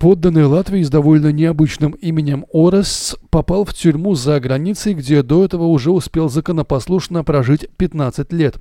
подданный 0.00 0.46
Латвии 0.46 0.82
с 0.82 0.88
довольно 0.88 1.30
необычным 1.30 1.92
именем 1.92 2.46
Орес 2.54 3.16
попал 3.28 3.66
в 3.66 3.74
тюрьму 3.74 4.14
за 4.14 4.40
границей, 4.40 4.94
где 4.94 5.22
до 5.22 5.44
этого 5.44 5.64
уже 5.64 5.90
успел 5.90 6.30
законопослушно 6.30 7.22
прожить 7.22 7.68
15 7.76 8.32
лет. 8.32 8.56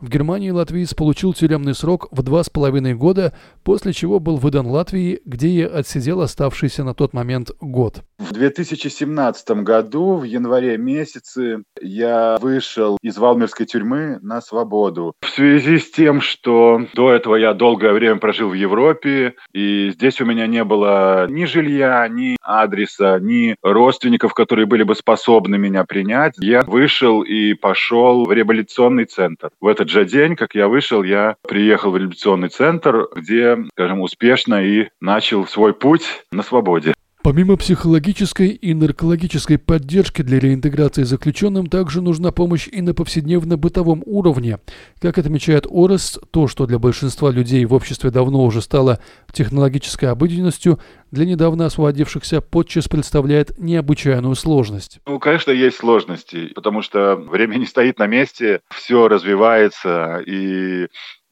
В 0.00 0.08
Германии 0.08 0.50
латвиец 0.50 0.94
получил 0.94 1.34
тюремный 1.34 1.74
срок 1.74 2.08
в 2.10 2.22
два 2.22 2.42
с 2.42 2.48
половиной 2.48 2.94
года, 2.94 3.34
после 3.62 3.92
чего 3.92 4.18
был 4.18 4.36
выдан 4.36 4.66
Латвии, 4.66 5.20
где 5.26 5.48
и 5.48 5.60
отсидел 5.60 6.22
оставшийся 6.22 6.84
на 6.84 6.94
тот 6.94 7.12
момент 7.12 7.50
год. 7.60 8.02
В 8.18 8.32
2017 8.32 9.50
году, 9.62 10.16
в 10.16 10.24
январе 10.24 10.78
месяце, 10.78 11.64
я 11.82 12.38
вышел 12.40 12.96
из 13.02 13.18
Валмерской 13.18 13.66
тюрьмы 13.66 14.18
на 14.22 14.40
свободу. 14.40 15.12
В 15.20 15.28
связи 15.28 15.78
с 15.78 15.90
тем, 15.90 16.22
что 16.22 16.80
до 16.94 17.12
этого 17.12 17.36
я 17.36 17.52
долгое 17.52 17.92
время 17.92 18.16
прожил 18.16 18.48
в 18.48 18.54
Европе, 18.54 19.34
и 19.52 19.90
здесь 19.90 20.20
у 20.22 20.24
меня 20.24 20.46
не 20.46 20.64
было 20.64 20.79
ни 21.28 21.44
жилья, 21.44 22.06
ни 22.08 22.36
адреса, 22.42 23.18
ни 23.20 23.56
родственников, 23.62 24.34
которые 24.34 24.66
были 24.66 24.82
бы 24.82 24.94
способны 24.94 25.58
меня 25.58 25.84
принять, 25.84 26.34
я 26.38 26.62
вышел 26.62 27.22
и 27.22 27.54
пошел 27.54 28.24
в 28.24 28.32
реабилитационный 28.32 29.04
центр. 29.04 29.50
В 29.60 29.66
этот 29.66 29.88
же 29.88 30.04
день, 30.04 30.36
как 30.36 30.54
я 30.54 30.68
вышел, 30.68 31.02
я 31.02 31.36
приехал 31.46 31.90
в 31.90 31.96
реабилитационный 31.96 32.48
центр, 32.48 33.08
где, 33.14 33.56
скажем, 33.72 34.00
успешно 34.00 34.64
и 34.64 34.88
начал 35.00 35.46
свой 35.46 35.74
путь 35.74 36.24
на 36.32 36.42
свободе. 36.42 36.94
Помимо 37.22 37.58
психологической 37.58 38.48
и 38.48 38.72
наркологической 38.72 39.58
поддержки 39.58 40.22
для 40.22 40.40
реинтеграции 40.40 41.02
заключенным, 41.02 41.66
также 41.66 42.00
нужна 42.00 42.32
помощь 42.32 42.66
и 42.66 42.80
на 42.80 42.94
повседневно-бытовом 42.94 44.02
уровне. 44.06 44.58
Как 45.00 45.18
отмечает 45.18 45.66
Орес, 45.70 46.18
то, 46.30 46.48
что 46.48 46.64
для 46.64 46.78
большинства 46.78 47.30
людей 47.30 47.62
в 47.66 47.74
обществе 47.74 48.10
давно 48.10 48.42
уже 48.42 48.62
стало 48.62 49.00
технологической 49.32 50.08
обыденностью, 50.08 50.80
для 51.10 51.26
недавно 51.26 51.66
освободившихся 51.66 52.40
подчас 52.40 52.88
представляет 52.88 53.58
необычайную 53.58 54.34
сложность. 54.34 55.00
Ну, 55.06 55.18
конечно, 55.18 55.50
есть 55.50 55.76
сложности, 55.76 56.46
потому 56.54 56.80
что 56.80 57.16
время 57.16 57.56
не 57.56 57.66
стоит 57.66 57.98
на 57.98 58.06
месте, 58.06 58.62
все 58.70 59.08
развивается, 59.08 60.22
и 60.26 60.88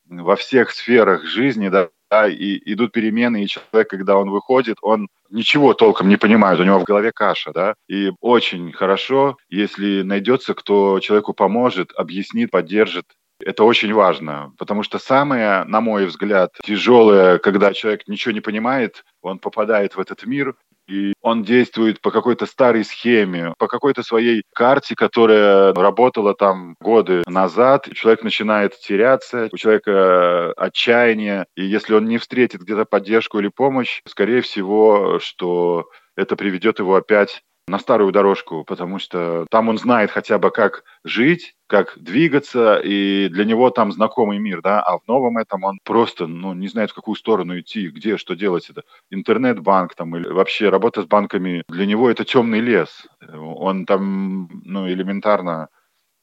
во 0.07 0.37
всех 0.37 0.71
сферах 0.71 1.25
жизни, 1.25 1.71
да, 1.71 1.89
да, 2.11 2.29
и 2.29 2.61
идут 2.73 2.93
перемены, 2.93 3.45
и 3.45 3.49
человек, 3.49 3.89
когда 3.89 4.17
он 4.17 4.31
выходит, 4.31 4.77
он 4.83 5.09
ничего 5.31 5.75
толком 5.75 6.09
не 6.09 6.17
понимает, 6.17 6.61
у 6.61 6.65
него 6.65 6.79
в 6.79 6.85
голове 6.85 7.13
каша, 7.13 7.53
да, 7.53 7.75
и 7.89 8.13
очень 8.21 8.73
хорошо, 8.73 9.37
если 9.49 10.03
найдется, 10.03 10.55
кто 10.55 11.01
человеку 11.01 11.35
поможет, 11.35 11.93
объяснит, 11.97 12.51
поддержит, 12.51 13.07
это 13.45 13.63
очень 13.65 13.93
важно, 13.93 14.53
потому 14.59 14.83
что 14.83 14.99
самое, 14.99 15.65
на 15.65 15.81
мой 15.81 16.07
взгляд, 16.07 16.51
тяжелое, 16.65 17.39
когда 17.39 17.73
человек 17.73 18.09
ничего 18.09 18.33
не 18.33 18.41
понимает, 18.41 19.05
он 19.23 19.39
попадает 19.39 19.95
в 19.95 20.01
этот 20.01 20.27
мир, 20.27 20.55
и 20.89 21.13
он 21.23 21.43
действует 21.43 22.01
по 22.01 22.11
какой-то 22.11 22.47
старой 22.47 22.85
схеме, 22.85 23.53
по 23.59 23.69
какой-то 23.69 24.03
своей 24.03 24.43
карте, 24.55 24.95
которая 24.97 25.75
работала 25.75 26.35
там 26.35 26.75
годы 26.81 27.23
назад. 27.27 27.89
Человек 27.95 28.25
начинает 28.25 28.79
теряться, 28.81 29.49
у 29.53 29.57
человека 29.57 30.53
отчаяние, 30.57 31.47
и 31.57 31.65
если 31.65 31.95
он 31.95 32.07
не 32.07 32.19
встретит 32.19 32.63
где-то 32.63 32.87
поддержку 32.87 33.39
или 33.39 33.49
помощь, 33.49 34.01
скорее 34.07 34.41
всего, 34.41 35.19
что 35.21 35.89
это 36.17 36.35
приведет 36.35 36.79
его 36.81 36.97
опять 36.97 37.43
на 37.69 37.79
старую 37.79 38.13
дорожку, 38.13 38.65
потому 38.65 38.99
что 38.99 39.47
там 39.51 39.69
он 39.69 39.79
знает 39.79 40.11
хотя 40.11 40.39
бы, 40.39 40.51
как 40.51 40.85
жить, 41.05 41.55
как 41.67 41.95
двигаться, 41.97 42.81
и 42.83 43.29
для 43.29 43.45
него 43.45 43.71
там 43.71 43.93
знакомый 43.93 44.39
мир, 44.39 44.63
да, 44.63 44.81
а 44.81 44.99
в 44.99 45.07
новом 45.07 45.39
этом 45.39 45.65
он 45.65 45.79
просто, 45.85 46.27
ну, 46.27 46.55
не 46.55 46.69
знает, 46.69 46.91
в 46.91 46.95
какую 46.95 47.15
сторону 47.15 47.59
идти, 47.61 47.89
где, 47.89 48.17
что 48.17 48.35
делать 48.35 48.71
это. 48.71 48.83
Интернет-банк 49.11 49.95
там 49.95 50.17
или 50.17 50.29
вообще 50.29 50.71
работа 50.71 51.03
с 51.03 51.07
банками, 51.07 51.63
для 51.69 51.87
него 51.87 52.11
это 52.11 52.25
темный 52.25 52.61
лес. 52.61 53.07
Он 53.33 53.87
там, 53.87 54.49
ну, 54.65 54.89
элементарно 54.89 55.69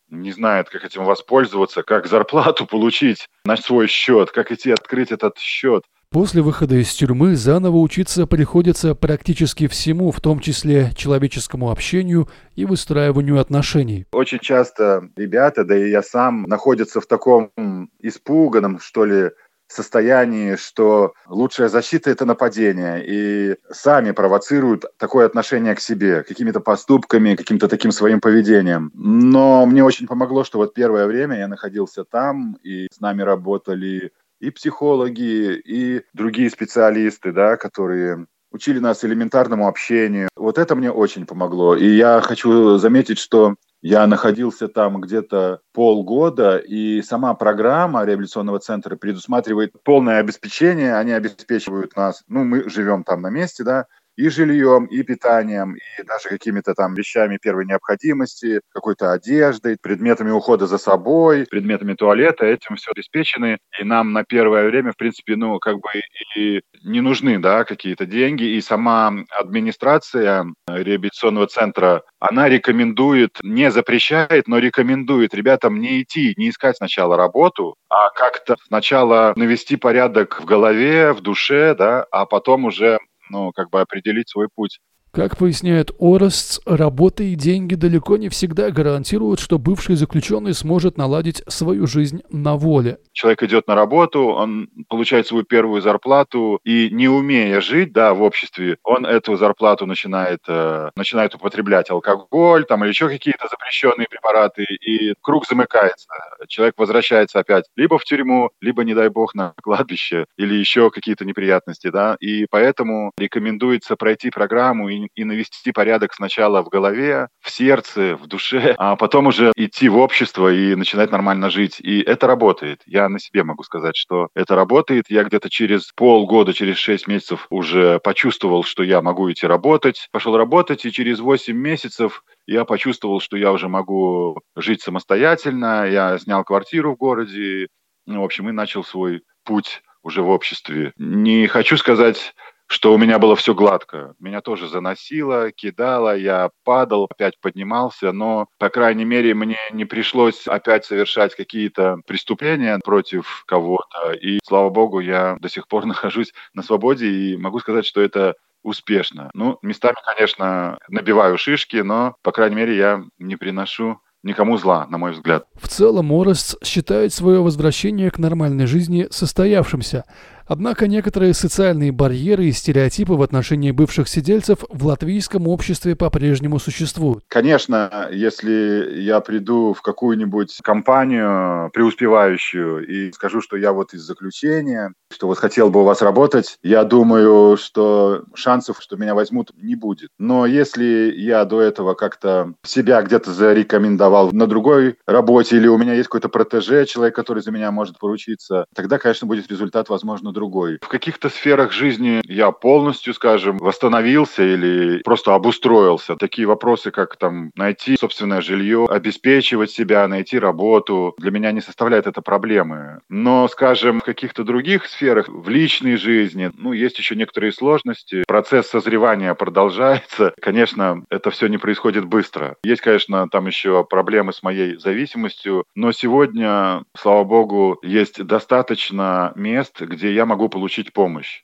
не 0.10 0.32
знает, 0.32 0.70
как 0.70 0.84
этим 0.86 1.04
воспользоваться, 1.04 1.84
как 1.84 2.08
зарплату 2.08 2.66
получить 2.66 3.28
на 3.46 3.58
свой 3.58 3.88
счет, 3.88 4.32
как 4.32 4.52
идти 4.52 4.72
открыть 4.72 5.12
этот 5.12 5.38
счет. 5.40 5.84
После 6.16 6.42
выхода 6.42 6.76
из 6.76 6.94
тюрьмы 6.94 7.36
заново 7.36 7.76
учиться 7.76 8.26
приходится 8.26 8.96
практически 8.96 9.68
всему, 9.68 10.12
в 10.12 10.22
том 10.22 10.40
числе 10.40 10.92
человеческому 10.96 11.72
общению 11.72 12.30
и 12.56 12.64
выстраиванию 12.64 13.38
отношений. 13.38 14.06
Очень 14.14 14.40
часто 14.40 15.10
ребята, 15.18 15.66
да 15.66 15.78
и 15.78 15.90
я 15.90 16.02
сам, 16.02 16.44
находятся 16.44 17.02
в 17.02 17.06
таком 17.06 17.52
испуганном, 18.00 18.80
что 18.80 19.04
ли, 19.04 19.32
состоянии, 19.68 20.56
что 20.56 21.16
лучшая 21.28 21.68
защита– 21.68 22.10
это 22.12 22.24
нападение, 22.24 23.04
и 23.06 23.56
сами 23.70 24.12
провоцируют 24.12 24.86
такое 24.98 25.26
отношение 25.26 25.76
к 25.76 25.82
себе, 25.82 26.24
какими-то 26.24 26.62
поступками, 26.62 27.36
каким-то 27.36 27.68
таким 27.68 27.92
своим 27.92 28.22
поведением. 28.22 28.90
Но 28.94 29.66
мне 29.66 29.84
очень 29.84 30.08
помогло, 30.08 30.46
что 30.46 30.60
вот 30.60 30.74
первое 30.74 31.08
время 31.08 31.40
я 31.40 31.50
находился 31.50 32.06
там, 32.06 32.58
и 32.64 32.88
с 32.90 33.02
нами 33.02 33.22
работали 33.22 34.12
и 34.40 34.50
психологи, 34.52 35.56
и 35.56 36.04
другие 36.14 36.50
специалисты, 36.50 37.32
да, 37.32 37.58
которые 37.58 38.28
учили 38.52 38.80
нас 38.80 39.04
элементарному 39.04 39.68
общению. 39.68 40.30
Вот 40.36 40.58
это 40.58 40.76
мне 40.76 40.92
очень 40.92 41.26
помогло. 41.26 41.76
И 41.76 41.88
я 41.88 42.22
хочу 42.22 42.78
заметить, 42.78 43.20
что 43.20 43.56
я 43.82 44.08
находился 44.08 44.68
там 44.68 45.00
где-то 45.00 45.60
полгода, 45.74 46.58
и 46.58 47.02
сама 47.04 47.36
программа 47.36 48.04
реабилитационного 48.04 48.60
центра 48.60 48.96
предусматривает 48.96 49.74
полное 49.84 50.20
обеспечение. 50.20 50.96
Они 50.96 51.12
обеспечивают 51.12 51.96
нас, 51.96 52.24
ну, 52.28 52.44
мы 52.44 52.68
живем 52.68 53.04
там 53.04 53.22
на 53.22 53.30
месте, 53.30 53.64
да, 53.64 53.86
и 54.16 54.30
жильем, 54.30 54.86
и 54.86 55.04
питанием, 55.04 55.76
и 55.76 56.04
даже 56.04 56.30
какими-то 56.30 56.74
там 56.74 56.94
вещами 56.94 57.38
первой 57.42 57.66
необходимости, 57.66 58.62
какой-то 58.74 59.12
одеждой, 59.12 59.78
предметами 59.82 60.32
ухода 60.32 60.68
за 60.68 60.78
собой, 60.78 61.46
предметами 61.50 61.94
туалета, 61.94 62.46
этим 62.46 62.76
все 62.76 62.92
обеспечены. 62.92 63.58
И 63.80 63.84
нам 63.84 64.14
на 64.14 64.24
первое 64.24 64.68
время, 64.68 64.92
в 64.92 64.98
принципе, 64.98 65.36
ну, 65.36 65.60
как 65.60 65.76
бы 65.76 65.90
и 66.36 66.62
не 66.84 67.02
нужны, 67.02 67.40
да, 67.40 67.64
какие-то 67.66 68.06
деньги. 68.06 68.44
И 68.44 68.62
сама 68.62 69.14
администрация 69.32 70.46
реабилитационного 70.68 71.48
центра, 71.48 72.04
она 72.20 72.50
рекомендует, 72.50 73.38
не 73.44 73.72
запрещает, 73.72 74.48
но 74.48 74.60
рекомендует 74.60 75.34
ребятам 75.34 75.80
не 75.80 76.02
идти, 76.02 76.34
не 76.38 76.50
искать 76.50 76.78
сначала 76.78 77.18
работу, 77.18 77.76
а 77.90 78.10
как-то 78.10 78.56
сначала 78.68 79.34
навести 79.36 79.76
порядок 79.76 80.40
в 80.42 80.46
голове, 80.46 81.14
в 81.14 81.22
душе, 81.22 81.76
да, 81.76 82.06
а 82.12 82.26
потом 82.26 82.66
уже 82.66 83.00
ну, 83.30 83.52
как 83.54 83.70
бы 83.70 83.82
определить 83.82 84.30
свой 84.30 84.48
путь. 84.54 84.80
Как 85.16 85.38
поясняет 85.38 85.92
Орестс, 85.98 86.60
работа 86.66 87.24
и 87.24 87.36
деньги 87.36 87.76
далеко 87.76 88.18
не 88.18 88.28
всегда 88.28 88.70
гарантируют, 88.70 89.40
что 89.40 89.58
бывший 89.58 89.96
заключенный 89.96 90.54
сможет 90.54 90.98
наладить 90.98 91.42
свою 91.48 91.88
жизнь 91.88 92.22
на 92.32 92.58
воле. 92.58 92.98
Человек 93.14 93.44
идет 93.44 93.66
на 93.70 93.76
работу, 93.76 94.26
он 94.26 94.68
получает 94.90 95.26
свою 95.26 95.46
первую 95.46 95.82
зарплату, 95.82 96.60
и 96.66 96.90
не 96.92 97.08
умея 97.08 97.62
жить 97.62 97.94
да, 97.94 98.14
в 98.14 98.22
обществе, 98.22 98.76
он 98.84 99.06
эту 99.06 99.38
зарплату 99.38 99.86
начинает, 99.86 100.42
э, 100.50 100.90
начинает 100.98 101.34
употреблять 101.34 101.90
алкоголь 101.90 102.66
там, 102.66 102.84
или 102.84 102.90
еще 102.90 103.08
какие-то 103.08 103.48
запрещенные 103.50 104.08
препараты, 104.10 104.66
и 104.66 105.14
круг 105.22 105.48
замыкается. 105.48 106.10
Человек 106.50 106.76
возвращается 106.78 107.40
опять 107.40 107.64
либо 107.78 107.98
в 107.98 108.04
тюрьму, 108.04 108.50
либо, 108.60 108.84
не 108.84 108.94
дай 108.94 109.08
бог, 109.08 109.34
на 109.34 109.54
кладбище, 109.64 110.26
или 110.36 110.56
еще 110.56 110.92
какие-то 110.92 111.24
неприятности. 111.24 111.90
Да? 111.90 112.18
И 112.20 112.48
поэтому 112.50 113.14
рекомендуется 113.18 113.96
пройти 113.96 114.30
программу 114.30 114.90
и 114.90 115.05
и 115.16 115.24
навести 115.24 115.72
порядок 115.72 116.14
сначала 116.14 116.64
в 116.64 116.70
голове, 116.70 117.28
в 117.42 117.50
сердце, 117.50 118.16
в 118.16 118.28
душе, 118.28 118.76
а 118.78 118.96
потом 118.96 119.28
уже 119.28 119.52
идти 119.56 119.90
в 119.90 119.98
общество 119.98 120.52
и 120.54 120.76
начинать 120.76 121.12
нормально 121.12 121.50
жить. 121.50 121.80
И 121.80 122.02
это 122.02 122.28
работает. 122.28 122.82
Я 122.86 123.10
на 123.10 123.20
себе 123.20 123.44
могу 123.44 123.64
сказать, 123.64 123.96
что 123.96 124.30
это 124.36 124.56
работает. 124.56 125.06
Я 125.10 125.24
где-то 125.24 125.50
через 125.50 125.92
полгода, 125.96 126.54
через 126.54 126.78
шесть 126.78 127.08
месяцев 127.08 127.48
уже 127.50 128.00
почувствовал, 128.00 128.64
что 128.64 128.84
я 128.84 129.02
могу 129.02 129.32
идти 129.32 129.48
работать. 129.48 130.08
Пошел 130.12 130.38
работать, 130.38 130.86
и 130.86 130.92
через 130.92 131.20
восемь 131.20 131.58
месяцев 131.58 132.24
я 132.48 132.66
почувствовал, 132.66 133.20
что 133.20 133.38
я 133.38 133.52
уже 133.52 133.68
могу 133.68 134.40
жить 134.56 134.82
самостоятельно. 134.82 135.88
Я 135.88 136.18
снял 136.18 136.44
квартиру 136.44 136.94
в 136.94 136.98
городе. 136.98 137.68
Ну, 138.06 138.22
в 138.22 138.24
общем, 138.24 138.50
и 138.50 138.52
начал 138.52 138.84
свой 138.84 139.24
путь 139.44 139.82
уже 140.06 140.22
в 140.22 140.30
обществе. 140.30 140.94
Не 140.98 141.48
хочу 141.48 141.78
сказать, 141.78 142.36
что 142.68 142.94
у 142.94 142.98
меня 142.98 143.20
было 143.20 143.36
все 143.36 143.54
гладко. 143.54 144.16
Меня 144.20 144.42
тоже 144.42 144.68
заносило, 144.68 145.52
кидало, 145.52 146.16
я 146.16 146.50
падал, 146.64 147.08
опять 147.10 147.40
поднимался, 147.40 148.12
но, 148.12 148.48
по 148.58 148.70
крайней 148.70 149.06
мере, 149.06 149.34
мне 149.34 149.58
не 149.72 149.86
пришлось 149.86 150.48
опять 150.48 150.86
совершать 150.86 151.36
какие-то 151.36 151.98
преступления 152.08 152.80
против 152.84 153.44
кого-то. 153.46 154.14
И, 154.14 154.40
слава 154.44 154.70
богу, 154.70 155.00
я 155.00 155.38
до 155.40 155.50
сих 155.50 155.68
пор 155.68 155.86
нахожусь 155.86 156.34
на 156.54 156.64
свободе 156.64 157.08
и 157.08 157.38
могу 157.38 157.60
сказать, 157.60 157.86
что 157.86 158.02
это 158.02 158.36
успешно. 158.64 159.30
Ну, 159.36 159.60
местами, 159.62 159.98
конечно, 160.04 160.80
набиваю 160.90 161.38
шишки, 161.38 161.78
но, 161.78 162.16
по 162.24 162.32
крайней 162.32 162.56
мере, 162.56 162.76
я 162.76 163.04
не 163.20 163.36
приношу 163.36 164.00
никому 164.26 164.58
зла, 164.58 164.88
на 164.90 164.98
мой 164.98 165.12
взгляд. 165.12 165.46
В 165.54 165.68
целом, 165.68 166.08
Моррес 166.08 166.58
считает 166.64 167.14
свое 167.14 167.42
возвращение 167.42 168.10
к 168.10 168.18
нормальной 168.18 168.66
жизни 168.66 169.08
состоявшимся. 169.12 170.04
Однако 170.48 170.88
некоторые 170.88 171.34
социальные 171.34 171.92
барьеры 171.92 172.46
и 172.46 172.52
стереотипы 172.52 173.14
в 173.14 173.22
отношении 173.22 173.72
бывших 173.72 174.08
сидельцев 174.08 174.60
в 174.70 174.86
латвийском 174.86 175.48
обществе 175.48 175.96
по-прежнему 175.96 176.60
существуют. 176.60 177.24
Конечно, 177.28 178.10
если 178.12 179.02
я 179.02 179.20
приду 179.22 179.74
в 179.74 179.82
какую-нибудь 179.82 180.60
компанию 180.64 181.72
преуспевающую 181.72 182.86
и 182.86 183.12
скажу, 183.12 183.42
что 183.42 183.58
я 183.58 183.74
вот 183.74 183.94
из 183.94 184.02
заключения, 184.02 184.94
что 185.12 185.28
вот 185.28 185.40
хотел 185.40 185.70
бы 185.70 185.82
у 185.82 185.84
вас 185.84 186.02
работать, 186.02 186.58
я 186.62 186.84
думаю, 186.84 187.58
что 187.58 188.24
шансов, 188.36 188.78
что 188.80 188.98
меня 188.98 189.16
возьмут, 189.16 189.52
не 189.56 189.76
будет. 189.76 190.10
Но 190.20 190.46
если 190.46 191.12
я 191.16 191.46
до 191.46 191.62
этого 191.62 191.96
как-то 191.96 192.54
себя 192.64 193.02
где-то 193.02 193.32
зарекомендовал 193.32 194.32
на 194.32 194.46
другой 194.46 194.98
работе, 195.08 195.58
или 195.58 195.68
у 195.68 195.78
меня 195.78 195.94
есть 195.94 196.08
какой-то 196.08 196.30
протеже, 196.30 196.86
человек, 196.86 197.16
который 197.16 197.42
за 197.42 197.52
меня 197.52 197.72
может 197.72 197.98
поручиться, 197.98 198.66
тогда, 198.76 199.00
конечно, 199.00 199.28
будет 199.28 199.50
результат, 199.50 199.90
возможно, 199.90 200.32
другой. 200.36 200.78
В 200.82 200.88
каких-то 200.88 201.30
сферах 201.30 201.72
жизни 201.72 202.22
я 202.26 202.52
полностью, 202.52 203.16
скажем, 203.16 203.58
восстановился 203.58 204.44
или 204.44 205.02
просто 205.02 205.34
обустроился. 205.34 206.16
Такие 206.16 206.48
вопросы, 206.48 206.92
как 206.92 207.16
там 207.16 207.50
найти 207.56 207.98
собственное 207.98 208.42
жилье, 208.42 208.86
обеспечивать 208.88 209.72
себя, 209.72 210.08
найти 210.08 210.38
работу, 210.38 211.16
для 211.18 211.32
меня 211.32 211.52
не 211.52 211.62
составляет 211.62 212.06
это 212.06 212.22
проблемы. 212.22 213.00
Но, 213.10 213.48
скажем, 213.48 214.02
в 214.02 214.04
каких-то 214.04 214.44
других 214.44 214.86
сферах, 214.86 215.28
в 215.30 215.50
личной 215.50 215.96
жизни, 215.96 216.52
ну, 216.58 216.74
есть 216.74 217.00
еще 217.00 217.16
некоторые 217.16 217.52
сложности. 217.52 218.24
Процесс 218.28 218.68
созревания 218.68 219.34
продолжается. 219.34 220.34
Конечно, 220.42 221.04
это 221.10 221.32
все 221.32 221.48
не 221.48 221.58
происходит 221.58 222.06
быстро. 222.06 222.58
Есть, 222.64 222.82
конечно, 222.82 223.28
там 223.30 223.48
еще 223.48 223.84
проблемы 223.86 224.34
с 224.34 224.44
моей 224.44 224.76
зависимостью, 224.78 225.64
но 225.76 225.94
сегодня, 225.94 226.84
слава 226.98 227.24
богу, 227.24 227.80
есть 227.82 228.24
достаточно 228.24 229.32
мест, 229.36 229.82
где 229.82 230.14
я 230.26 230.28
могу 230.28 230.50
получить 230.50 230.92
помощь. 230.92 231.44